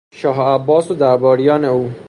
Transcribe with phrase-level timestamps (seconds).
[0.13, 1.91] شاه عباس و درباریان او